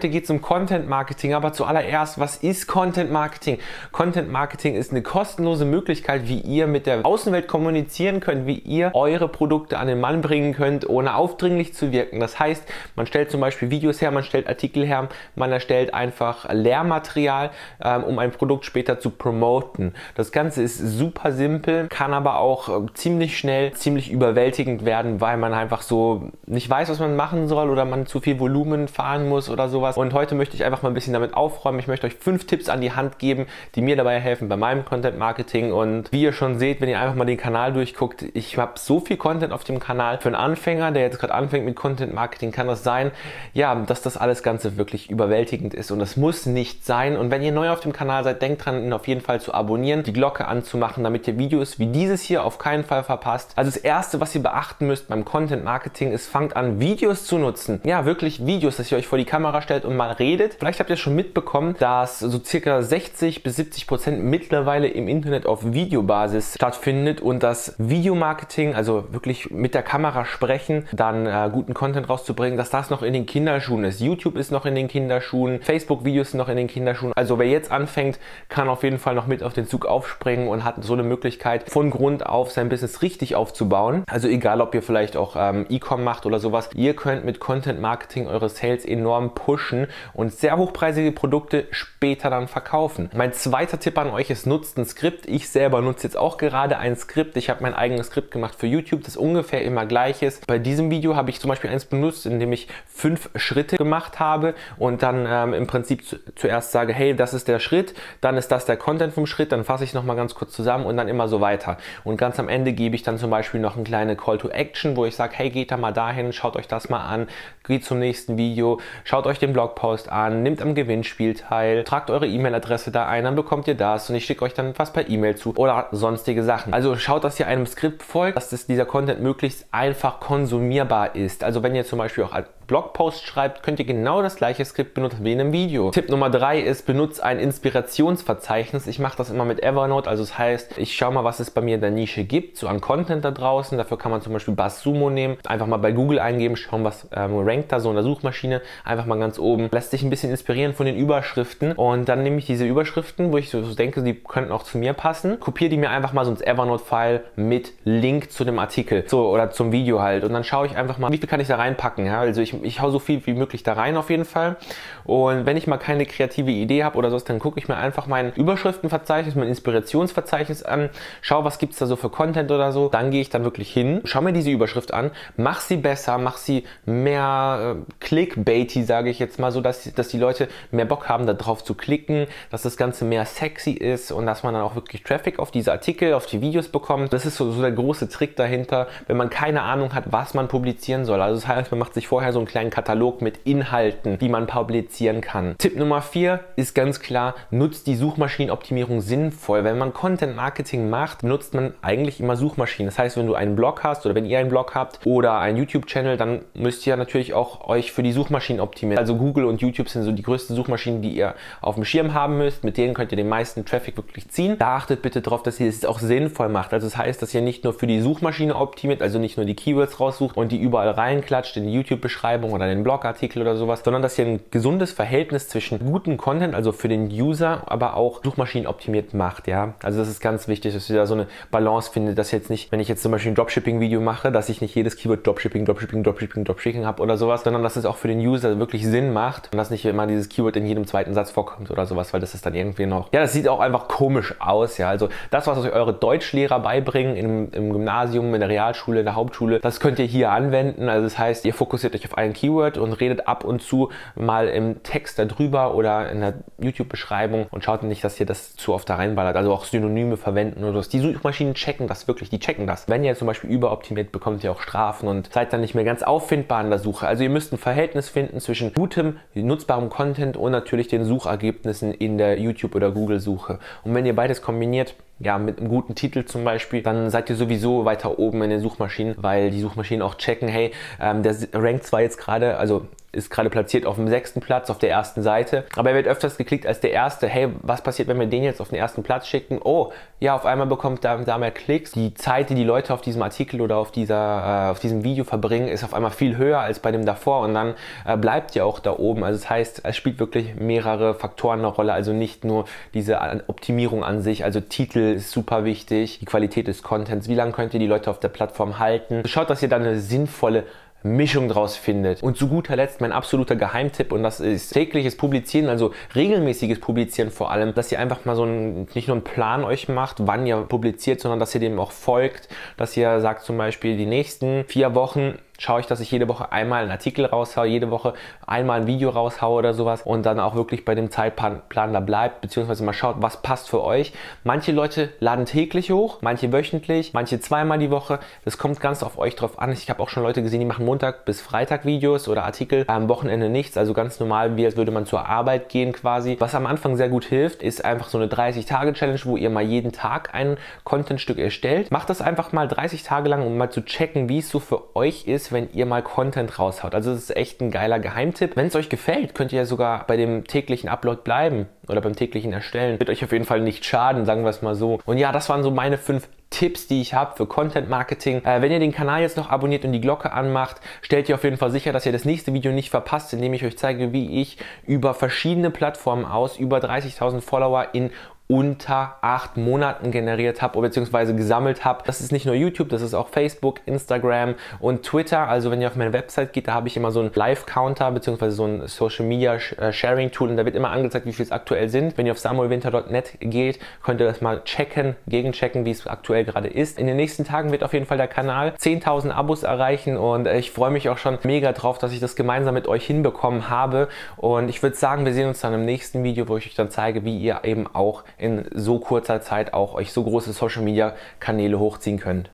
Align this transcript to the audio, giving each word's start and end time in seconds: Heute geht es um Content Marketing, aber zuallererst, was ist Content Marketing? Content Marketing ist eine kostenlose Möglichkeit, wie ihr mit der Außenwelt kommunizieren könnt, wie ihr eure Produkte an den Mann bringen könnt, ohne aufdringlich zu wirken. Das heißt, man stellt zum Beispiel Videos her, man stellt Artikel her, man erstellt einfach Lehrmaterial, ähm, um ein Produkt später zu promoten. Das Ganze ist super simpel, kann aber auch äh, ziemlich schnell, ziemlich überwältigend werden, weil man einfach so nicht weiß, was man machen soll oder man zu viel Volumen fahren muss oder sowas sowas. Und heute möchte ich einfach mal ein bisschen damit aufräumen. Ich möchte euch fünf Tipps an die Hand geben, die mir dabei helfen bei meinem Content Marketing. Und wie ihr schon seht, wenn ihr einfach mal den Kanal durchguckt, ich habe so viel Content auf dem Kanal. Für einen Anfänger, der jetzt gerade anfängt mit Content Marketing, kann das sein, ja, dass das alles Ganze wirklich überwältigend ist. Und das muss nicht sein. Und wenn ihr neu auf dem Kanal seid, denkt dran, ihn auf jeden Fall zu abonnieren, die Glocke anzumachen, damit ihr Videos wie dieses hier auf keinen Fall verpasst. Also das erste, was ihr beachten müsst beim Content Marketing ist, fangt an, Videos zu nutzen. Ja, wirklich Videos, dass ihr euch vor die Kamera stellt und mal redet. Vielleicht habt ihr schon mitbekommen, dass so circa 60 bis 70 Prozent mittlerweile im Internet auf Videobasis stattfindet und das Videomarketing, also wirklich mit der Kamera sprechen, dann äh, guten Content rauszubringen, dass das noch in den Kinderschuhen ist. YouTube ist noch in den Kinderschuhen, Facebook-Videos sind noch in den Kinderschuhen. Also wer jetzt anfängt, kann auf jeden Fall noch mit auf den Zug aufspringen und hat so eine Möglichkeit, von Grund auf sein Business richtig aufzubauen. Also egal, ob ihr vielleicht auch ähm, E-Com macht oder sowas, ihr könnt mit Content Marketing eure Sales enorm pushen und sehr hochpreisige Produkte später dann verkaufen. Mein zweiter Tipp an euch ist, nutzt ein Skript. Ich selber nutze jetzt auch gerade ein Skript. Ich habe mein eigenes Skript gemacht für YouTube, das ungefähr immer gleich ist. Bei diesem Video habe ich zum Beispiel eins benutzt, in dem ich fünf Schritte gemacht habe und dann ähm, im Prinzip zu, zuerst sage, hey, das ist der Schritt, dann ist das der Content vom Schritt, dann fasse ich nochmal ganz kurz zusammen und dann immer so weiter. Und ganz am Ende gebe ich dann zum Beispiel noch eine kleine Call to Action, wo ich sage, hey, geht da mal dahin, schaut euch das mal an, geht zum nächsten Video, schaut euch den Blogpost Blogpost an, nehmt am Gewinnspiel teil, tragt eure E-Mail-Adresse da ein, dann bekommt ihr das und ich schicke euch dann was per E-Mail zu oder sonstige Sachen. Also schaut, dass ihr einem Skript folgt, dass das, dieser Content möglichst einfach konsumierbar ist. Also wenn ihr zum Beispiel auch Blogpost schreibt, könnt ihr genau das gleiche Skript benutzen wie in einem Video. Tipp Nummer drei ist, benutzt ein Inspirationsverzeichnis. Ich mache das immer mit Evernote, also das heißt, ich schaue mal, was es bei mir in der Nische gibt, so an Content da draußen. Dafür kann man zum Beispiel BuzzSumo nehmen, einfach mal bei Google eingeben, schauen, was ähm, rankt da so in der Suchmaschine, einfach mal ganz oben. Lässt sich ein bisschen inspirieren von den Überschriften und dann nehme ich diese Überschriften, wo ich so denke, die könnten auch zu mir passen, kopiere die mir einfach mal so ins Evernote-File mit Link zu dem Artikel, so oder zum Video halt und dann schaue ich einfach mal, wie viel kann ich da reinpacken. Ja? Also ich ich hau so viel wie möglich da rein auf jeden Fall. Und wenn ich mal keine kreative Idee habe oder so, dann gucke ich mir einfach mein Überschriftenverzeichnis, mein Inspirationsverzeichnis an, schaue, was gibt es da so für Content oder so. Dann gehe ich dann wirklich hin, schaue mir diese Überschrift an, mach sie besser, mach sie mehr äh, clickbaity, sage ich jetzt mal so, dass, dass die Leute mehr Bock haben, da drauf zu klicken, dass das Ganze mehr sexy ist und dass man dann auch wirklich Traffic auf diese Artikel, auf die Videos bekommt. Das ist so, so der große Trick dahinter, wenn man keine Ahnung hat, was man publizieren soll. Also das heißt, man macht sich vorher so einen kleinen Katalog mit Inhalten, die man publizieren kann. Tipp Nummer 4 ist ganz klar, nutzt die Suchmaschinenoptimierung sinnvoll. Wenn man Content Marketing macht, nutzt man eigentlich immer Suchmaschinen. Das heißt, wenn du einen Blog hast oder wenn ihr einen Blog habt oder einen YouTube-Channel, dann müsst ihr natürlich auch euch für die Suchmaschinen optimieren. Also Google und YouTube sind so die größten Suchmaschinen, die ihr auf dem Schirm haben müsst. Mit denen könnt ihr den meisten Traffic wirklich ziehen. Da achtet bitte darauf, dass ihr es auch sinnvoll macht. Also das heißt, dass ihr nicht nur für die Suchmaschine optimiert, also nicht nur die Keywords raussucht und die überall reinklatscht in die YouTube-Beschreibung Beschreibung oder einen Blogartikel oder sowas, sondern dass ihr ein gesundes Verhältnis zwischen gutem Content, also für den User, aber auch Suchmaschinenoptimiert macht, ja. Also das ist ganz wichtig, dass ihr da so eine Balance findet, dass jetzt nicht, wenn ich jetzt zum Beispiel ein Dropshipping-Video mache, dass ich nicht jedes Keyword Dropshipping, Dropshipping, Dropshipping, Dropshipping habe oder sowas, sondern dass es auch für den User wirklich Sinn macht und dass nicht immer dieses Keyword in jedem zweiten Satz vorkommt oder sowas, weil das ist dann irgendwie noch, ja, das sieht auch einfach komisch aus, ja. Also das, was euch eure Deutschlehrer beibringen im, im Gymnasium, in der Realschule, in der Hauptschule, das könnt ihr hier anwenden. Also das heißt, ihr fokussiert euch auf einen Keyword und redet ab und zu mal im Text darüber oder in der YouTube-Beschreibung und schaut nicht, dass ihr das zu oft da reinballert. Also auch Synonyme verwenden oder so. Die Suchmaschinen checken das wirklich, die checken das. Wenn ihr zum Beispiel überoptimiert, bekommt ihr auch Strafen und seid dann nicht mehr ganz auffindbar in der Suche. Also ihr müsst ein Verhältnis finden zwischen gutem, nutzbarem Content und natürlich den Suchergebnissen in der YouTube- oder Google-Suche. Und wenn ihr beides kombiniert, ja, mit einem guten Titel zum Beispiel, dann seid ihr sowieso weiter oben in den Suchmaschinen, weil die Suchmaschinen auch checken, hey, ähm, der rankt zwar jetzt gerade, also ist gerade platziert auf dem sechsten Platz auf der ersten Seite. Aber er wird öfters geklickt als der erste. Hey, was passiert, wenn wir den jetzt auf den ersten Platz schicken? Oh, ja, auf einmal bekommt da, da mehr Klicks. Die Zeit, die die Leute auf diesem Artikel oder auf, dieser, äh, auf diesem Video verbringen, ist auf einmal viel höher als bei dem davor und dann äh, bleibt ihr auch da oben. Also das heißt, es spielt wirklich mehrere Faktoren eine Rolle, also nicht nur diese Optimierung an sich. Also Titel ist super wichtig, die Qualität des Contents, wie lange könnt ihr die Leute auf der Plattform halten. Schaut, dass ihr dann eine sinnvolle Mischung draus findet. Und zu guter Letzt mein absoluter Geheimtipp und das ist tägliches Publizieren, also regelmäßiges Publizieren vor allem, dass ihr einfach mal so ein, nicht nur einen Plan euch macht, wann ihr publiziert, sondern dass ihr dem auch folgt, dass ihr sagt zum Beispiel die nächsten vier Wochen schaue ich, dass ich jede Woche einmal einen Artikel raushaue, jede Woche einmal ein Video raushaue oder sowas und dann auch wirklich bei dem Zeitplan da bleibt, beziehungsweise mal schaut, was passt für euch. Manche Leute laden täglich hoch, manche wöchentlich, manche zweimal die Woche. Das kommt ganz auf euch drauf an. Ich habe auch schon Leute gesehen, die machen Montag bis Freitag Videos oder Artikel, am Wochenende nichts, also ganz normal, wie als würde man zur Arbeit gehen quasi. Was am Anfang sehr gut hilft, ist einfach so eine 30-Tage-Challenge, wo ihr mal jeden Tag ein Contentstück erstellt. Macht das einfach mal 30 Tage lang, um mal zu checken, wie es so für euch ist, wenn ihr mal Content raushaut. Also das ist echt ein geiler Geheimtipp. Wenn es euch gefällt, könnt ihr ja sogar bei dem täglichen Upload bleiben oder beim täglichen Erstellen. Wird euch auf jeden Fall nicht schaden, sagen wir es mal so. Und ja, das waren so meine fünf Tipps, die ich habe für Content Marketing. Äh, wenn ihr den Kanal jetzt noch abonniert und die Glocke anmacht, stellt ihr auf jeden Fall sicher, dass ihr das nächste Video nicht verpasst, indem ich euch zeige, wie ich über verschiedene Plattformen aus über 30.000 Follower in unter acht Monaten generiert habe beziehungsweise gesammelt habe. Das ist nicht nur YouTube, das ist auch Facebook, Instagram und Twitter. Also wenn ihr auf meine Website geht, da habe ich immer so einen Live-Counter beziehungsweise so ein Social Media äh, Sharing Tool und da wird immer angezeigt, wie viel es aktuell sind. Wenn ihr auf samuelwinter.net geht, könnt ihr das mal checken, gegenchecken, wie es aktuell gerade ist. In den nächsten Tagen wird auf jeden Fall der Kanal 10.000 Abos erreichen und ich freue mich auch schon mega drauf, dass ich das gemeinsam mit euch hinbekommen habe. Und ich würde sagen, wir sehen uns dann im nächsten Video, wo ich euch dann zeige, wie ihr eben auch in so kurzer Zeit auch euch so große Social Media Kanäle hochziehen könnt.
Heute 0.00 0.08
geht 0.08 0.24
es 0.24 0.30
um 0.30 0.40
Content 0.40 0.88
Marketing, 0.88 1.34
aber 1.34 1.52
zuallererst, 1.52 2.18
was 2.18 2.38
ist 2.38 2.66
Content 2.66 3.12
Marketing? 3.12 3.58
Content 3.92 4.32
Marketing 4.32 4.74
ist 4.74 4.92
eine 4.92 5.02
kostenlose 5.02 5.66
Möglichkeit, 5.66 6.26
wie 6.26 6.40
ihr 6.40 6.66
mit 6.66 6.86
der 6.86 7.04
Außenwelt 7.04 7.48
kommunizieren 7.48 8.20
könnt, 8.20 8.46
wie 8.46 8.54
ihr 8.60 8.92
eure 8.94 9.28
Produkte 9.28 9.78
an 9.78 9.88
den 9.88 10.00
Mann 10.00 10.22
bringen 10.22 10.54
könnt, 10.54 10.88
ohne 10.88 11.16
aufdringlich 11.16 11.74
zu 11.74 11.92
wirken. 11.92 12.18
Das 12.18 12.40
heißt, 12.40 12.64
man 12.96 13.04
stellt 13.04 13.30
zum 13.30 13.42
Beispiel 13.42 13.68
Videos 13.68 14.00
her, 14.00 14.10
man 14.10 14.22
stellt 14.22 14.48
Artikel 14.48 14.86
her, 14.86 15.10
man 15.34 15.52
erstellt 15.52 15.92
einfach 15.92 16.50
Lehrmaterial, 16.50 17.50
ähm, 17.84 18.04
um 18.04 18.18
ein 18.18 18.30
Produkt 18.30 18.64
später 18.64 19.00
zu 19.00 19.10
promoten. 19.10 19.92
Das 20.14 20.32
Ganze 20.32 20.62
ist 20.62 20.78
super 20.78 21.32
simpel, 21.32 21.88
kann 21.88 22.14
aber 22.14 22.38
auch 22.38 22.70
äh, 22.70 22.86
ziemlich 22.94 23.36
schnell, 23.36 23.74
ziemlich 23.74 24.10
überwältigend 24.10 24.86
werden, 24.86 25.20
weil 25.20 25.36
man 25.36 25.52
einfach 25.52 25.82
so 25.82 26.30
nicht 26.46 26.70
weiß, 26.70 26.88
was 26.88 27.00
man 27.00 27.16
machen 27.16 27.48
soll 27.48 27.68
oder 27.68 27.84
man 27.84 28.06
zu 28.06 28.20
viel 28.20 28.40
Volumen 28.40 28.88
fahren 28.88 29.28
muss 29.28 29.50
oder 29.50 29.68
sowas 29.68 29.89
sowas. 29.92 30.06
Und 30.06 30.12
heute 30.14 30.34
möchte 30.34 30.56
ich 30.56 30.64
einfach 30.64 30.82
mal 30.82 30.90
ein 30.90 30.94
bisschen 30.94 31.12
damit 31.12 31.34
aufräumen. 31.34 31.78
Ich 31.78 31.86
möchte 31.86 32.06
euch 32.06 32.14
fünf 32.14 32.46
Tipps 32.46 32.68
an 32.68 32.80
die 32.80 32.92
Hand 32.92 33.18
geben, 33.18 33.46
die 33.74 33.82
mir 33.82 33.96
dabei 33.96 34.20
helfen 34.20 34.48
bei 34.48 34.56
meinem 34.56 34.84
Content 34.84 35.18
Marketing. 35.18 35.72
Und 35.72 36.10
wie 36.12 36.22
ihr 36.22 36.32
schon 36.32 36.58
seht, 36.58 36.80
wenn 36.80 36.88
ihr 36.88 37.00
einfach 37.00 37.14
mal 37.14 37.24
den 37.24 37.36
Kanal 37.36 37.72
durchguckt, 37.72 38.24
ich 38.34 38.56
habe 38.58 38.72
so 38.76 39.00
viel 39.00 39.16
Content 39.16 39.52
auf 39.52 39.64
dem 39.64 39.78
Kanal. 39.78 40.18
Für 40.18 40.28
einen 40.28 40.36
Anfänger, 40.36 40.92
der 40.92 41.02
jetzt 41.02 41.18
gerade 41.18 41.34
anfängt 41.34 41.64
mit 41.64 41.76
Content 41.76 42.14
Marketing, 42.14 42.52
kann 42.52 42.66
das 42.66 42.82
sein, 42.82 43.10
ja, 43.52 43.74
dass 43.74 44.02
das 44.02 44.16
alles 44.16 44.42
Ganze 44.42 44.76
wirklich 44.76 45.10
überwältigend 45.10 45.74
ist. 45.74 45.90
Und 45.90 45.98
das 45.98 46.16
muss 46.16 46.46
nicht 46.46 46.84
sein. 46.84 47.16
Und 47.16 47.30
wenn 47.30 47.42
ihr 47.42 47.52
neu 47.52 47.70
auf 47.70 47.80
dem 47.80 47.92
Kanal 47.92 48.24
seid, 48.24 48.42
denkt 48.42 48.64
dran, 48.64 48.82
ihn 48.82 48.92
auf 48.92 49.08
jeden 49.08 49.20
Fall 49.20 49.40
zu 49.40 49.54
abonnieren, 49.54 50.02
die 50.02 50.12
Glocke 50.12 50.46
anzumachen, 50.46 51.04
damit 51.04 51.26
ihr 51.28 51.38
Videos 51.38 51.78
wie 51.78 51.86
dieses 51.86 52.22
hier 52.22 52.44
auf 52.44 52.58
keinen 52.58 52.84
Fall 52.84 53.04
verpasst. 53.04 53.52
Also 53.56 53.70
das 53.70 53.76
erste, 53.76 54.20
was 54.20 54.34
ihr 54.34 54.42
beachten 54.42 54.86
müsst 54.86 55.08
beim 55.08 55.24
Content 55.24 55.64
Marketing 55.64 56.12
ist, 56.12 56.28
fangt 56.28 56.56
an, 56.56 56.80
Videos 56.80 57.24
zu 57.24 57.38
nutzen. 57.38 57.80
Ja, 57.84 58.04
wirklich 58.04 58.46
Videos, 58.46 58.76
dass 58.76 58.90
ihr 58.90 58.98
euch 58.98 59.06
vor 59.06 59.18
die 59.18 59.24
Kamera 59.24 59.62
stellt 59.62 59.79
und 59.84 59.96
mal 59.96 60.12
redet. 60.12 60.56
Vielleicht 60.58 60.80
habt 60.80 60.90
ihr 60.90 60.96
schon 60.96 61.14
mitbekommen, 61.14 61.76
dass 61.78 62.20
so 62.20 62.38
circa 62.42 62.82
60 62.82 63.42
bis 63.42 63.56
70 63.56 63.86
Prozent 63.86 64.22
mittlerweile 64.22 64.88
im 64.88 65.08
Internet 65.08 65.46
auf 65.46 65.72
Videobasis 65.72 66.54
stattfindet 66.54 67.20
und 67.20 67.42
das 67.42 67.74
Videomarketing, 67.78 68.74
also 68.74 69.04
wirklich 69.12 69.50
mit 69.50 69.74
der 69.74 69.82
Kamera 69.82 70.24
sprechen, 70.24 70.86
dann 70.92 71.26
äh, 71.26 71.50
guten 71.52 71.74
Content 71.74 72.08
rauszubringen, 72.08 72.56
dass 72.56 72.70
das 72.70 72.90
noch 72.90 73.02
in 73.02 73.12
den 73.12 73.26
Kinderschuhen 73.26 73.84
ist. 73.84 74.00
YouTube 74.00 74.36
ist 74.36 74.52
noch 74.52 74.66
in 74.66 74.74
den 74.74 74.88
Kinderschuhen, 74.88 75.60
Facebook-Videos 75.62 76.32
sind 76.32 76.38
noch 76.38 76.48
in 76.48 76.56
den 76.56 76.68
Kinderschuhen. 76.68 77.12
Also 77.14 77.38
wer 77.38 77.48
jetzt 77.48 77.72
anfängt, 77.72 78.18
kann 78.48 78.68
auf 78.68 78.82
jeden 78.82 78.98
Fall 78.98 79.14
noch 79.14 79.26
mit 79.26 79.42
auf 79.42 79.52
den 79.52 79.66
Zug 79.66 79.86
aufspringen 79.86 80.48
und 80.48 80.64
hat 80.64 80.82
so 80.84 80.92
eine 80.92 81.02
Möglichkeit, 81.02 81.70
von 81.70 81.90
Grund 81.90 82.26
auf 82.26 82.50
sein 82.50 82.68
Business 82.68 83.02
richtig 83.02 83.34
aufzubauen. 83.34 84.04
Also 84.08 84.28
egal, 84.28 84.60
ob 84.60 84.74
ihr 84.74 84.82
vielleicht 84.82 85.16
auch 85.16 85.36
ähm, 85.38 85.66
E-Com 85.68 86.04
macht 86.04 86.26
oder 86.26 86.38
sowas, 86.38 86.70
ihr 86.74 86.94
könnt 86.94 87.24
mit 87.24 87.40
Content 87.40 87.80
Marketing 87.80 88.26
eure 88.26 88.48
Sales 88.48 88.84
enorm 88.84 89.34
pushen 89.34 89.69
und 90.12 90.32
sehr 90.32 90.56
hochpreisige 90.56 91.12
Produkte 91.12 91.66
später 91.70 92.30
dann 92.30 92.48
verkaufen. 92.48 93.10
Mein 93.14 93.32
zweiter 93.32 93.78
Tipp 93.78 93.98
an 93.98 94.10
euch 94.10 94.30
ist, 94.30 94.46
nutzt 94.46 94.78
ein 94.78 94.84
Skript. 94.84 95.26
Ich 95.26 95.48
selber 95.48 95.80
nutze 95.80 96.06
jetzt 96.06 96.16
auch 96.16 96.38
gerade 96.38 96.78
ein 96.78 96.96
Skript. 96.96 97.36
Ich 97.36 97.50
habe 97.50 97.62
mein 97.62 97.74
eigenes 97.74 98.08
Skript 98.08 98.30
gemacht 98.30 98.54
für 98.56 98.66
YouTube, 98.66 99.04
das 99.04 99.16
ungefähr 99.16 99.62
immer 99.62 99.86
gleich 99.86 100.22
ist. 100.22 100.46
Bei 100.46 100.58
diesem 100.58 100.90
Video 100.90 101.16
habe 101.16 101.30
ich 101.30 101.40
zum 101.40 101.48
Beispiel 101.48 101.70
eins 101.70 101.84
benutzt, 101.84 102.26
in 102.26 102.40
dem 102.40 102.52
ich 102.52 102.68
fünf 102.86 103.30
Schritte 103.36 103.76
gemacht 103.76 104.20
habe 104.20 104.54
und 104.78 105.02
dann 105.02 105.26
ähm, 105.28 105.54
im 105.54 105.66
Prinzip 105.66 106.06
zu, 106.06 106.16
zuerst 106.34 106.72
sage, 106.72 106.92
hey, 106.92 107.14
das 107.14 107.34
ist 107.34 107.48
der 107.48 107.58
Schritt, 107.58 107.94
dann 108.20 108.36
ist 108.36 108.48
das 108.48 108.64
der 108.64 108.76
Content 108.76 109.12
vom 109.12 109.26
Schritt, 109.26 109.52
dann 109.52 109.64
fasse 109.64 109.84
ich 109.84 109.94
nochmal 109.94 110.16
ganz 110.16 110.34
kurz 110.34 110.52
zusammen 110.52 110.86
und 110.86 110.96
dann 110.96 111.08
immer 111.08 111.28
so 111.28 111.40
weiter. 111.40 111.78
Und 112.04 112.16
ganz 112.16 112.38
am 112.38 112.48
Ende 112.48 112.72
gebe 112.72 112.96
ich 112.96 113.02
dann 113.02 113.18
zum 113.18 113.30
Beispiel 113.30 113.60
noch 113.60 113.76
eine 113.76 113.84
kleine 113.84 114.16
Call 114.16 114.38
to 114.38 114.48
Action, 114.48 114.96
wo 114.96 115.04
ich 115.04 115.16
sage, 115.16 115.34
hey, 115.36 115.50
geht 115.50 115.70
da 115.70 115.76
mal 115.76 115.92
dahin, 115.92 116.32
schaut 116.32 116.56
euch 116.56 116.68
das 116.68 116.88
mal 116.88 117.06
an, 117.06 117.28
geht 117.64 117.84
zum 117.84 117.98
nächsten 117.98 118.36
Video, 118.36 118.80
schaut 119.04 119.26
euch 119.26 119.38
den 119.38 119.52
Blogpost 119.52 119.59
Blogpost 119.60 120.10
an, 120.10 120.42
nehmt 120.42 120.62
am 120.62 120.74
Gewinnspiel 120.74 121.34
teil, 121.34 121.84
tragt 121.84 122.08
eure 122.10 122.26
E-Mail-Adresse 122.26 122.90
da 122.90 123.06
ein, 123.06 123.24
dann 123.24 123.36
bekommt 123.36 123.68
ihr 123.68 123.74
das 123.74 124.08
und 124.08 124.16
ich 124.16 124.24
schicke 124.24 124.42
euch 124.44 124.54
dann 124.54 124.72
was 124.78 124.90
per 124.90 125.08
E-Mail 125.08 125.36
zu 125.36 125.54
oder 125.56 125.88
sonstige 125.92 126.42
Sachen. 126.42 126.72
Also 126.72 126.96
schaut, 126.96 127.24
dass 127.24 127.38
ihr 127.38 127.46
einem 127.46 127.66
Skript 127.66 128.02
folgt, 128.02 128.38
dass 128.38 128.48
das, 128.48 128.66
dieser 128.66 128.86
Content 128.86 129.20
möglichst 129.20 129.66
einfach 129.70 130.18
konsumierbar 130.18 131.14
ist. 131.14 131.44
Also 131.44 131.62
wenn 131.62 131.74
ihr 131.74 131.84
zum 131.84 131.98
Beispiel 131.98 132.24
auch 132.24 132.32
Blogpost 132.70 133.26
schreibt, 133.26 133.64
könnt 133.64 133.80
ihr 133.80 133.84
genau 133.84 134.22
das 134.22 134.36
gleiche 134.36 134.64
Skript 134.64 134.94
benutzen 134.94 135.24
wie 135.24 135.32
in 135.32 135.40
einem 135.40 135.52
Video. 135.52 135.90
Tipp 135.90 136.08
Nummer 136.08 136.30
drei 136.30 136.60
ist, 136.60 136.86
benutzt 136.86 137.20
ein 137.20 137.40
Inspirationsverzeichnis. 137.40 138.86
Ich 138.86 139.00
mache 139.00 139.16
das 139.16 139.28
immer 139.28 139.44
mit 139.44 139.60
Evernote, 139.60 140.08
also 140.08 140.22
das 140.22 140.38
heißt, 140.38 140.78
ich 140.78 140.94
schaue 140.94 141.12
mal, 141.12 141.24
was 141.24 141.40
es 141.40 141.50
bei 141.50 141.62
mir 141.62 141.74
in 141.74 141.80
der 141.80 141.90
Nische 141.90 142.22
gibt, 142.22 142.58
so 142.58 142.68
an 142.68 142.80
Content 142.80 143.24
da 143.24 143.32
draußen. 143.32 143.76
Dafür 143.76 143.98
kann 143.98 144.12
man 144.12 144.22
zum 144.22 144.34
Beispiel 144.34 144.54
BuzzSumo 144.54 145.10
nehmen, 145.10 145.36
einfach 145.48 145.66
mal 145.66 145.78
bei 145.78 145.90
Google 145.90 146.20
eingeben, 146.20 146.54
schauen, 146.54 146.84
was 146.84 147.08
ähm, 147.12 147.38
rankt 147.38 147.72
da 147.72 147.80
so 147.80 147.88
in 147.88 147.96
der 147.96 148.04
Suchmaschine, 148.04 148.62
einfach 148.84 149.04
mal 149.04 149.18
ganz 149.18 149.40
oben. 149.40 149.68
Lässt 149.72 149.90
sich 149.90 150.04
ein 150.04 150.10
bisschen 150.10 150.30
inspirieren 150.30 150.72
von 150.72 150.86
den 150.86 150.94
Überschriften 150.94 151.72
und 151.72 152.08
dann 152.08 152.22
nehme 152.22 152.38
ich 152.38 152.46
diese 152.46 152.66
Überschriften, 152.66 153.32
wo 153.32 153.38
ich 153.38 153.50
so 153.50 153.62
denke, 153.74 154.04
die 154.04 154.14
könnten 154.14 154.52
auch 154.52 154.62
zu 154.62 154.78
mir 154.78 154.92
passen, 154.92 155.40
kopiere 155.40 155.70
die 155.70 155.76
mir 155.76 155.90
einfach 155.90 156.12
mal 156.12 156.24
so 156.24 156.30
ins 156.30 156.40
Evernote-File 156.40 157.24
mit 157.34 157.72
Link 157.82 158.30
zu 158.30 158.44
dem 158.44 158.60
Artikel, 158.60 159.02
so 159.08 159.28
oder 159.28 159.50
zum 159.50 159.72
Video 159.72 160.00
halt 160.00 160.22
und 160.22 160.32
dann 160.32 160.44
schaue 160.44 160.66
ich 160.66 160.76
einfach 160.76 160.98
mal, 160.98 161.10
wie 161.10 161.18
viel 161.18 161.28
kann 161.28 161.40
ich 161.40 161.48
da 161.48 161.56
reinpacken. 161.56 162.06
Ja? 162.06 162.20
Also 162.20 162.40
ich 162.40 162.59
ich 162.62 162.80
hau 162.80 162.90
so 162.90 162.98
viel 162.98 163.24
wie 163.26 163.34
möglich 163.34 163.62
da 163.62 163.74
rein 163.74 163.96
auf 163.96 164.10
jeden 164.10 164.24
Fall. 164.24 164.56
Und 165.04 165.46
wenn 165.46 165.56
ich 165.56 165.66
mal 165.66 165.78
keine 165.78 166.06
kreative 166.06 166.50
Idee 166.50 166.84
habe 166.84 166.96
oder 166.96 167.10
so, 167.10 167.18
dann 167.18 167.38
gucke 167.38 167.58
ich 167.58 167.68
mir 167.68 167.76
einfach 167.76 168.06
mein 168.06 168.32
Überschriftenverzeichnis, 168.32 169.34
mein 169.34 169.48
Inspirationsverzeichnis 169.48 170.62
an, 170.62 170.90
schaue, 171.20 171.44
was 171.44 171.58
gibt 171.58 171.72
es 171.72 171.78
da 171.78 171.86
so 171.86 171.96
für 171.96 172.10
Content 172.10 172.50
oder 172.50 172.72
so. 172.72 172.88
Dann 172.88 173.10
gehe 173.10 173.20
ich 173.20 173.30
dann 173.30 173.44
wirklich 173.44 173.72
hin, 173.72 174.00
schaue 174.04 174.22
mir 174.22 174.32
diese 174.32 174.50
Überschrift 174.50 174.92
an, 174.92 175.10
mach 175.36 175.60
sie 175.60 175.76
besser, 175.76 176.18
mach 176.18 176.36
sie 176.36 176.64
mehr 176.86 177.76
äh, 177.76 177.92
clickbaity, 178.00 178.84
sage 178.84 179.10
ich 179.10 179.18
jetzt 179.18 179.38
mal 179.38 179.52
so, 179.52 179.60
dass, 179.60 179.92
dass 179.92 180.08
die 180.08 180.18
Leute 180.18 180.48
mehr 180.70 180.84
Bock 180.84 181.08
haben, 181.08 181.26
da 181.26 181.32
drauf 181.32 181.64
zu 181.64 181.74
klicken, 181.74 182.26
dass 182.50 182.62
das 182.62 182.76
Ganze 182.76 183.04
mehr 183.04 183.24
sexy 183.26 183.72
ist 183.72 184.12
und 184.12 184.26
dass 184.26 184.42
man 184.42 184.54
dann 184.54 184.62
auch 184.62 184.74
wirklich 184.74 185.02
Traffic 185.02 185.38
auf 185.38 185.50
diese 185.50 185.72
Artikel, 185.72 186.14
auf 186.14 186.26
die 186.26 186.40
Videos 186.40 186.68
bekommt. 186.68 187.12
Das 187.12 187.26
ist 187.26 187.36
so, 187.36 187.50
so 187.50 187.60
der 187.60 187.72
große 187.72 188.08
Trick 188.08 188.36
dahinter, 188.36 188.88
wenn 189.06 189.16
man 189.16 189.30
keine 189.30 189.62
Ahnung 189.62 189.94
hat, 189.94 190.12
was 190.12 190.34
man 190.34 190.48
publizieren 190.48 191.04
soll. 191.04 191.20
Also 191.20 191.40
das 191.40 191.48
heißt, 191.48 191.70
man 191.70 191.78
macht 191.78 191.94
sich 191.94 192.08
vorher 192.08 192.32
so 192.32 192.38
einen 192.38 192.46
kleinen 192.50 192.70
Katalog 192.70 193.22
mit 193.22 193.38
Inhalten, 193.44 194.18
die 194.18 194.28
man 194.28 194.46
publizieren 194.46 195.20
kann. 195.20 195.54
Tipp 195.58 195.76
Nummer 195.76 196.02
4 196.02 196.40
ist 196.56 196.74
ganz 196.74 197.00
klar, 197.00 197.34
nutzt 197.50 197.86
die 197.86 197.94
Suchmaschinenoptimierung 197.94 199.00
sinnvoll. 199.00 199.64
Wenn 199.64 199.78
man 199.78 199.92
Content 199.92 200.34
Marketing 200.34 200.90
macht, 200.90 201.22
nutzt 201.22 201.54
man 201.54 201.74
eigentlich 201.80 202.20
immer 202.20 202.36
Suchmaschinen. 202.36 202.88
Das 202.88 202.98
heißt, 202.98 203.16
wenn 203.16 203.26
du 203.26 203.34
einen 203.34 203.56
Blog 203.56 203.84
hast 203.84 204.04
oder 204.04 204.14
wenn 204.14 204.26
ihr 204.26 204.38
einen 204.38 204.48
Blog 204.48 204.74
habt 204.74 205.00
oder 205.04 205.38
einen 205.38 205.58
YouTube-Channel, 205.58 206.16
dann 206.16 206.40
müsst 206.54 206.86
ihr 206.86 206.96
natürlich 206.96 207.34
auch 207.34 207.68
euch 207.68 207.92
für 207.92 208.02
die 208.02 208.12
Suchmaschinen 208.12 208.60
optimieren. 208.60 208.98
Also 208.98 209.16
Google 209.16 209.44
und 209.44 209.60
YouTube 209.60 209.88
sind 209.88 210.02
so 210.02 210.12
die 210.12 210.22
größten 210.22 210.56
Suchmaschinen, 210.56 211.02
die 211.02 211.10
ihr 211.10 211.34
auf 211.60 211.76
dem 211.76 211.84
Schirm 211.84 212.14
haben 212.14 212.38
müsst. 212.38 212.64
Mit 212.64 212.76
denen 212.76 212.94
könnt 212.94 213.12
ihr 213.12 213.16
den 213.16 213.28
meisten 213.28 213.64
Traffic 213.64 213.96
wirklich 213.96 214.28
ziehen. 214.28 214.56
Da 214.58 214.76
achtet 214.76 215.02
bitte 215.02 215.22
darauf, 215.22 215.42
dass 215.42 215.60
ihr 215.60 215.68
es 215.68 215.84
auch 215.84 216.00
sinnvoll 216.00 216.48
macht. 216.48 216.72
Also 216.72 216.86
das 216.86 216.96
heißt, 216.96 217.22
dass 217.22 217.32
ihr 217.32 217.42
nicht 217.42 217.62
nur 217.64 217.72
für 217.72 217.86
die 217.86 218.00
Suchmaschine 218.00 218.56
optimiert, 218.56 219.02
also 219.02 219.18
nicht 219.18 219.36
nur 219.36 219.46
die 219.46 219.54
Keywords 219.54 220.00
raussucht 220.00 220.36
und 220.36 220.50
die 220.50 220.58
überall 220.58 220.90
reinklatscht 220.90 221.56
in 221.56 221.66
die 221.66 221.72
YouTube-Beschreibung 221.72 222.29
Beschreibung 222.30 222.52
oder 222.52 222.64
einen 222.64 222.84
Blogartikel 222.84 223.42
oder 223.42 223.56
sowas, 223.56 223.82
sondern 223.84 224.02
dass 224.02 224.18
ihr 224.18 224.26
ein 224.26 224.40
gesundes 224.50 224.92
Verhältnis 224.92 225.48
zwischen 225.48 225.78
gutem 225.80 226.16
Content, 226.16 226.54
also 226.54 226.70
für 226.70 226.88
den 226.88 227.08
User, 227.08 227.62
aber 227.66 227.96
auch 227.96 228.22
Suchmaschinenoptimiert 228.22 229.14
macht, 229.14 229.48
ja. 229.48 229.74
Also 229.82 229.98
das 229.98 230.08
ist 230.08 230.20
ganz 230.20 230.46
wichtig, 230.46 230.74
dass 230.74 230.88
ihr 230.88 230.96
da 230.96 231.06
so 231.06 231.14
eine 231.14 231.26
Balance 231.50 231.90
findet, 231.90 232.18
dass 232.18 232.30
jetzt 232.30 232.48
nicht, 232.48 232.70
wenn 232.70 232.78
ich 232.78 232.88
jetzt 232.88 233.02
zum 233.02 233.10
Beispiel 233.10 233.32
ein 233.32 233.34
Dropshipping-Video 233.34 234.00
mache, 234.00 234.30
dass 234.30 234.48
ich 234.48 234.60
nicht 234.60 234.74
jedes 234.74 234.96
Keyword 234.96 235.26
Dropshipping, 235.26 235.64
Dropshipping, 235.64 236.04
Dropshipping, 236.04 236.44
Dropshipping 236.44 236.86
habe 236.86 237.02
oder 237.02 237.16
sowas, 237.16 237.42
sondern 237.42 237.62
dass 237.62 237.76
es 237.76 237.84
auch 237.84 237.96
für 237.96 238.08
den 238.08 238.20
User 238.20 238.58
wirklich 238.58 238.86
Sinn 238.86 239.12
macht 239.12 239.48
und 239.52 239.58
dass 239.58 239.70
nicht 239.70 239.84
immer 239.84 240.06
dieses 240.06 240.28
Keyword 240.28 240.56
in 240.56 240.66
jedem 240.66 240.86
zweiten 240.86 241.14
Satz 241.14 241.30
vorkommt 241.32 241.70
oder 241.70 241.86
sowas, 241.86 242.12
weil 242.12 242.20
das 242.20 242.34
ist 242.34 242.46
dann 242.46 242.54
irgendwie 242.54 242.86
noch, 242.86 243.12
ja, 243.12 243.20
das 243.20 243.32
sieht 243.32 243.48
auch 243.48 243.60
einfach 243.60 243.88
komisch 243.88 244.34
aus, 244.38 244.78
ja. 244.78 244.88
Also 244.88 245.08
das, 245.30 245.46
was 245.46 245.58
euch 245.58 245.72
eure 245.72 245.92
Deutschlehrer 245.92 246.60
beibringen 246.60 247.16
im, 247.16 247.50
im 247.52 247.72
Gymnasium, 247.72 248.32
in 248.34 248.40
der 248.40 248.48
Realschule, 248.48 249.00
in 249.00 249.06
der 249.06 249.16
Hauptschule, 249.16 249.58
das 249.58 249.80
könnt 249.80 249.98
ihr 249.98 250.04
hier 250.04 250.30
anwenden. 250.30 250.88
Also 250.88 251.04
das 251.04 251.18
heißt, 251.18 251.44
ihr 251.44 251.54
fokussiert 251.54 251.94
euch 251.94 252.04
auf 252.04 252.16
einen 252.20 252.32
Keyword 252.32 252.78
und 252.78 252.92
redet 252.94 253.26
ab 253.26 253.44
und 253.44 253.62
zu 253.62 253.90
mal 254.14 254.48
im 254.48 254.82
Text 254.82 255.18
darüber 255.18 255.74
oder 255.74 256.10
in 256.10 256.20
der 256.20 256.34
YouTube-Beschreibung 256.58 257.46
und 257.50 257.64
schaut 257.64 257.82
nicht, 257.82 258.04
dass 258.04 258.18
ihr 258.20 258.26
das 258.26 258.56
zu 258.56 258.74
oft 258.74 258.88
da 258.88 258.96
reinballert. 258.96 259.36
Also 259.36 259.52
auch 259.52 259.64
Synonyme 259.64 260.16
verwenden 260.16 260.64
oder 260.64 260.82
so. 260.82 260.90
Die 260.90 261.00
Suchmaschinen 261.00 261.54
checken 261.54 261.86
das 261.86 262.08
wirklich, 262.08 262.30
die 262.30 262.38
checken 262.38 262.66
das. 262.66 262.88
Wenn 262.88 263.04
ihr 263.04 263.14
zum 263.16 263.26
Beispiel 263.26 263.50
überoptimiert, 263.50 264.12
bekommt 264.12 264.44
ihr 264.44 264.52
auch 264.52 264.60
Strafen 264.60 265.08
und 265.08 265.32
seid 265.32 265.52
dann 265.52 265.60
nicht 265.60 265.74
mehr 265.74 265.84
ganz 265.84 266.02
auffindbar 266.02 266.62
in 266.62 266.70
der 266.70 266.78
Suche. 266.78 267.06
Also 267.06 267.22
ihr 267.22 267.30
müsst 267.30 267.52
ein 267.52 267.58
Verhältnis 267.58 268.08
finden 268.08 268.40
zwischen 268.40 268.72
gutem, 268.74 269.16
nutzbarem 269.34 269.88
Content 269.90 270.36
und 270.36 270.52
natürlich 270.52 270.88
den 270.88 271.04
Suchergebnissen 271.04 271.92
in 271.92 272.18
der 272.18 272.38
YouTube- 272.38 272.74
oder 272.74 272.92
Google-Suche. 272.92 273.58
Und 273.84 273.94
wenn 273.94 274.06
ihr 274.06 274.14
beides 274.14 274.42
kombiniert, 274.42 274.94
ja, 275.20 275.38
mit 275.38 275.58
einem 275.58 275.68
guten 275.68 275.94
Titel 275.94 276.24
zum 276.24 276.44
Beispiel, 276.44 276.82
dann 276.82 277.10
seid 277.10 277.28
ihr 277.28 277.36
sowieso 277.36 277.84
weiter 277.84 278.18
oben 278.18 278.42
in 278.42 278.50
den 278.50 278.60
Suchmaschinen, 278.60 279.14
weil 279.18 279.50
die 279.50 279.60
Suchmaschinen 279.60 280.02
auch 280.02 280.14
checken, 280.16 280.48
hey, 280.48 280.72
ähm, 280.98 281.22
der 281.22 281.36
rankt 281.52 281.84
zwar 281.84 282.00
jetzt 282.00 282.16
gerade, 282.16 282.56
also 282.56 282.86
ist 283.12 283.30
gerade 283.30 283.50
platziert 283.50 283.86
auf 283.86 283.96
dem 283.96 284.08
sechsten 284.08 284.40
Platz 284.40 284.70
auf 284.70 284.78
der 284.78 284.90
ersten 284.90 285.22
Seite. 285.22 285.64
Aber 285.76 285.90
er 285.90 285.96
wird 285.96 286.06
öfters 286.06 286.36
geklickt 286.36 286.66
als 286.66 286.80
der 286.80 286.92
erste. 286.92 287.26
Hey, 287.26 287.48
was 287.62 287.82
passiert, 287.82 288.08
wenn 288.08 288.20
wir 288.20 288.26
den 288.26 288.42
jetzt 288.42 288.60
auf 288.60 288.68
den 288.68 288.78
ersten 288.78 289.02
Platz 289.02 289.26
schicken? 289.26 289.60
Oh, 289.62 289.92
ja, 290.20 290.34
auf 290.34 290.46
einmal 290.46 290.66
bekommt 290.66 291.04
da, 291.04 291.16
da 291.16 291.38
mehr 291.38 291.50
Klicks. 291.50 291.92
Die 291.92 292.14
Zeit, 292.14 292.50
die 292.50 292.54
die 292.54 292.64
Leute 292.64 292.94
auf 292.94 293.00
diesem 293.00 293.22
Artikel 293.22 293.60
oder 293.60 293.78
auf, 293.78 293.90
dieser, 293.90 294.66
äh, 294.66 294.70
auf 294.70 294.78
diesem 294.78 295.02
Video 295.02 295.24
verbringen, 295.24 295.68
ist 295.68 295.82
auf 295.82 295.94
einmal 295.94 296.12
viel 296.12 296.36
höher 296.36 296.60
als 296.60 296.78
bei 296.78 296.92
dem 296.92 297.04
davor 297.04 297.40
und 297.40 297.54
dann 297.54 297.74
äh, 298.04 298.16
bleibt 298.16 298.54
ihr 298.54 298.64
auch 298.64 298.78
da 298.78 298.96
oben. 298.96 299.24
Also 299.24 299.40
das 299.40 299.50
heißt, 299.50 299.82
es 299.84 299.96
spielt 299.96 300.18
wirklich 300.18 300.54
mehrere 300.54 301.14
Faktoren 301.14 301.60
eine 301.60 301.68
Rolle, 301.68 301.92
also 301.92 302.12
nicht 302.12 302.44
nur 302.44 302.66
diese 302.94 303.18
Optimierung 303.48 304.04
an 304.04 304.22
sich. 304.22 304.44
Also 304.44 304.60
Titel 304.60 305.14
ist 305.16 305.30
super 305.30 305.64
wichtig, 305.64 306.18
die 306.20 306.26
Qualität 306.26 306.68
des 306.68 306.82
Contents, 306.82 307.28
wie 307.28 307.34
lange 307.34 307.52
könnt 307.52 307.74
ihr 307.74 307.80
die 307.80 307.86
Leute 307.86 308.10
auf 308.10 308.20
der 308.20 308.28
Plattform 308.28 308.78
halten. 308.78 309.22
Schaut, 309.26 309.50
dass 309.50 309.62
ihr 309.62 309.68
dann 309.68 309.82
eine 309.82 309.98
sinnvolle 309.98 310.64
Mischung 311.02 311.48
draus 311.48 311.76
findet. 311.76 312.22
Und 312.22 312.36
zu 312.36 312.48
guter 312.48 312.76
Letzt 312.76 313.00
mein 313.00 313.12
absoluter 313.12 313.56
Geheimtipp 313.56 314.12
und 314.12 314.22
das 314.22 314.40
ist 314.40 314.70
tägliches 314.70 315.16
Publizieren, 315.16 315.68
also 315.68 315.92
regelmäßiges 316.14 316.80
Publizieren 316.80 317.30
vor 317.30 317.50
allem, 317.50 317.74
dass 317.74 317.90
ihr 317.90 317.98
einfach 317.98 318.24
mal 318.24 318.36
so 318.36 318.44
ein, 318.44 318.88
nicht 318.94 319.08
nur 319.08 319.16
einen 319.16 319.24
Plan 319.24 319.64
euch 319.64 319.88
macht, 319.88 320.16
wann 320.20 320.46
ihr 320.46 320.58
publiziert, 320.62 321.20
sondern 321.20 321.40
dass 321.40 321.54
ihr 321.54 321.60
dem 321.60 321.78
auch 321.78 321.92
folgt, 321.92 322.48
dass 322.76 322.96
ihr 322.96 323.20
sagt 323.20 323.44
zum 323.44 323.56
Beispiel 323.56 323.96
die 323.96 324.06
nächsten 324.06 324.64
vier 324.66 324.94
Wochen 324.94 325.34
schaue 325.60 325.80
ich, 325.80 325.86
dass 325.86 326.00
ich 326.00 326.10
jede 326.10 326.26
Woche 326.26 326.52
einmal 326.52 326.82
einen 326.82 326.90
Artikel 326.90 327.26
raushaue, 327.26 327.66
jede 327.66 327.90
Woche 327.90 328.14
einmal 328.46 328.80
ein 328.80 328.86
Video 328.86 329.10
raushaue 329.10 329.58
oder 329.58 329.74
sowas 329.74 330.02
und 330.02 330.24
dann 330.24 330.40
auch 330.40 330.54
wirklich 330.54 330.86
bei 330.86 330.94
dem 330.94 331.10
Zeitplan 331.10 331.92
da 331.92 332.00
bleibt, 332.00 332.40
beziehungsweise 332.40 332.82
mal 332.82 332.94
schaut, 332.94 333.16
was 333.18 333.42
passt 333.42 333.68
für 333.68 333.84
euch. 333.84 334.12
Manche 334.42 334.72
Leute 334.72 335.10
laden 335.20 335.44
täglich 335.44 335.90
hoch, 335.90 336.18
manche 336.22 336.50
wöchentlich, 336.50 337.12
manche 337.12 337.40
zweimal 337.40 337.78
die 337.78 337.90
Woche. 337.90 338.20
Das 338.44 338.56
kommt 338.56 338.80
ganz 338.80 339.02
auf 339.02 339.18
euch 339.18 339.36
drauf 339.36 339.58
an. 339.58 339.70
Ich 339.72 339.90
habe 339.90 340.02
auch 340.02 340.08
schon 340.08 340.22
Leute 340.22 340.42
gesehen, 340.42 340.60
die 340.60 340.66
machen 340.66 340.86
Montag 340.86 341.26
bis 341.26 341.42
Freitag 341.42 341.84
Videos 341.84 342.26
oder 342.26 342.44
Artikel, 342.44 342.84
am 342.86 343.10
Wochenende 343.10 343.50
nichts, 343.50 343.76
also 343.76 343.92
ganz 343.92 344.18
normal, 344.18 344.56
wie 344.56 344.64
als 344.64 344.78
würde 344.78 344.92
man 344.92 345.04
zur 345.04 345.26
Arbeit 345.26 345.68
gehen 345.68 345.92
quasi. 345.92 346.36
Was 346.40 346.54
am 346.54 346.64
Anfang 346.64 346.96
sehr 346.96 347.10
gut 347.10 347.26
hilft, 347.26 347.62
ist 347.62 347.84
einfach 347.84 348.08
so 348.08 348.16
eine 348.16 348.28
30-Tage-Challenge, 348.28 349.20
wo 349.24 349.36
ihr 349.36 349.50
mal 349.50 349.62
jeden 349.62 349.92
Tag 349.92 350.34
ein 350.34 350.56
Contentstück 350.84 351.38
erstellt. 351.38 351.90
Macht 351.90 352.08
das 352.08 352.22
einfach 352.22 352.52
mal 352.52 352.66
30 352.66 353.02
Tage 353.02 353.28
lang, 353.28 353.46
um 353.46 353.58
mal 353.58 353.70
zu 353.70 353.84
checken, 353.84 354.30
wie 354.30 354.38
es 354.38 354.48
so 354.48 354.58
für 354.58 354.96
euch 354.96 355.26
ist, 355.26 355.49
wenn 355.52 355.68
ihr 355.72 355.86
mal 355.86 356.02
Content 356.02 356.58
raushaut. 356.58 356.94
Also 356.94 357.12
das 357.12 357.24
ist 357.24 357.36
echt 357.36 357.60
ein 357.60 357.70
geiler 357.70 357.98
Geheimtipp. 357.98 358.56
Wenn 358.56 358.66
es 358.66 358.76
euch 358.76 358.88
gefällt, 358.88 359.34
könnt 359.34 359.52
ihr 359.52 359.60
ja 359.60 359.64
sogar 359.64 360.06
bei 360.06 360.16
dem 360.16 360.44
täglichen 360.46 360.88
Upload 360.88 361.22
bleiben 361.22 361.66
oder 361.88 362.00
beim 362.00 362.16
täglichen 362.16 362.52
Erstellen. 362.52 362.98
Wird 362.98 363.10
euch 363.10 363.24
auf 363.24 363.32
jeden 363.32 363.44
Fall 363.44 363.60
nicht 363.60 363.84
schaden, 363.84 364.24
sagen 364.24 364.42
wir 364.42 364.50
es 364.50 364.62
mal 364.62 364.74
so. 364.74 365.00
Und 365.04 365.18
ja, 365.18 365.32
das 365.32 365.48
waren 365.48 365.62
so 365.62 365.70
meine 365.70 365.98
fünf 365.98 366.28
Tipps, 366.50 366.88
die 366.88 367.00
ich 367.00 367.14
habe 367.14 367.36
für 367.36 367.46
Content 367.46 367.88
Marketing. 367.88 368.44
Äh, 368.44 368.60
wenn 368.60 368.72
ihr 368.72 368.80
den 368.80 368.92
Kanal 368.92 369.22
jetzt 369.22 369.36
noch 369.36 369.50
abonniert 369.50 369.84
und 369.84 369.92
die 369.92 370.00
Glocke 370.00 370.32
anmacht, 370.32 370.80
stellt 371.00 371.28
ihr 371.28 371.36
auf 371.36 371.44
jeden 371.44 371.56
Fall 371.56 371.70
sicher, 371.70 371.92
dass 371.92 372.06
ihr 372.06 372.12
das 372.12 372.24
nächste 372.24 372.52
Video 372.52 372.72
nicht 372.72 372.90
verpasst, 372.90 373.32
indem 373.32 373.54
ich 373.54 373.64
euch 373.64 373.78
zeige, 373.78 374.12
wie 374.12 374.40
ich 374.40 374.58
über 374.84 375.14
verschiedene 375.14 375.70
Plattformen 375.70 376.24
aus 376.24 376.58
über 376.58 376.78
30.000 376.78 377.40
Follower 377.40 377.86
in 377.92 378.10
unter 378.50 379.14
acht 379.20 379.56
Monaten 379.56 380.10
generiert 380.10 380.60
habe 380.60 380.80
beziehungsweise 380.80 381.36
gesammelt 381.36 381.84
habe. 381.84 382.02
Das 382.04 382.20
ist 382.20 382.32
nicht 382.32 382.46
nur 382.46 382.56
YouTube, 382.56 382.88
das 382.88 383.00
ist 383.00 383.14
auch 383.14 383.28
Facebook, 383.28 383.78
Instagram 383.86 384.56
und 384.80 385.04
Twitter. 385.04 385.46
Also 385.46 385.70
wenn 385.70 385.80
ihr 385.80 385.86
auf 385.86 385.94
meine 385.94 386.12
Website 386.12 386.52
geht, 386.52 386.66
da 386.66 386.74
habe 386.74 386.88
ich 386.88 386.96
immer 386.96 387.12
so 387.12 387.20
einen 387.20 387.30
Live-Counter 387.32 388.10
beziehungsweise 388.10 388.56
so 388.56 388.64
ein 388.64 388.88
Social 388.88 389.24
Media 389.24 389.54
äh, 389.54 389.92
Sharing 389.92 390.32
Tool 390.32 390.48
und 390.48 390.56
da 390.56 390.64
wird 390.64 390.74
immer 390.74 390.90
angezeigt, 390.90 391.26
wie 391.26 391.32
viel 391.32 391.44
es 391.44 391.52
aktuell 391.52 391.88
sind. 391.88 392.18
Wenn 392.18 392.26
ihr 392.26 392.32
auf 392.32 392.40
samuelwinter.net 392.40 393.38
geht, 393.38 393.78
könnt 394.02 394.20
ihr 394.20 394.26
das 394.26 394.40
mal 394.40 394.64
checken, 394.64 395.14
gegenchecken, 395.28 395.84
wie 395.84 395.92
es 395.92 396.08
aktuell 396.08 396.44
gerade 396.44 396.66
ist. 396.66 396.98
In 396.98 397.06
den 397.06 397.16
nächsten 397.16 397.44
Tagen 397.44 397.70
wird 397.70 397.84
auf 397.84 397.92
jeden 397.92 398.06
Fall 398.06 398.18
der 398.18 398.26
Kanal 398.26 398.70
10.000 398.80 399.30
Abos 399.30 399.62
erreichen 399.62 400.16
und 400.16 400.48
ich 400.48 400.72
freue 400.72 400.90
mich 400.90 401.08
auch 401.08 401.18
schon 401.18 401.38
mega 401.44 401.70
drauf, 401.70 401.98
dass 401.98 402.10
ich 402.10 402.18
das 402.18 402.34
gemeinsam 402.34 402.74
mit 402.74 402.88
euch 402.88 403.06
hinbekommen 403.06 403.70
habe. 403.70 404.08
Und 404.36 404.70
ich 404.70 404.82
würde 404.82 404.96
sagen, 404.96 405.24
wir 405.24 405.34
sehen 405.34 405.46
uns 405.46 405.60
dann 405.60 405.72
im 405.72 405.84
nächsten 405.84 406.24
Video, 406.24 406.48
wo 406.48 406.56
ich 406.56 406.66
euch 406.66 406.74
dann 406.74 406.90
zeige, 406.90 407.24
wie 407.24 407.38
ihr 407.38 407.60
eben 407.62 407.86
auch 407.86 408.24
in 408.40 408.64
so 408.72 408.98
kurzer 408.98 409.42
Zeit 409.42 409.74
auch 409.74 409.94
euch 409.94 410.12
so 410.12 410.24
große 410.24 410.52
Social 410.52 410.82
Media 410.82 411.14
Kanäle 411.38 411.78
hochziehen 411.78 412.18
könnt. 412.18 412.48